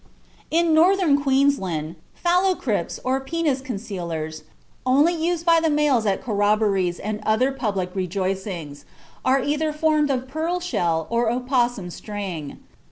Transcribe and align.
In 0.49 0.73
Northern 0.73 1.21
Queensland 1.21 1.95
"phallocrypts," 2.25 2.99
or 3.03 3.19
"penis 3.19 3.61
concealers," 3.61 4.41
only 4.83 5.13
used 5.13 5.45
by 5.45 5.59
the 5.59 5.69
males 5.69 6.07
at 6.07 6.23
corrobborees 6.23 6.97
and 6.97 7.19
other 7.23 7.51
public 7.51 7.93
rejoicings, 7.93 8.83
are 9.23 9.43
either 9.43 9.71
formed 9.71 10.09
of 10.09 10.27
pearl 10.27 10.59
shell 10.59 11.05
or 11.11 11.29
opossum 11.31 11.91
string. 11.91 12.57